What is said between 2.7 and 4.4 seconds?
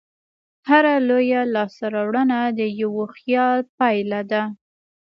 یوه خیال پایله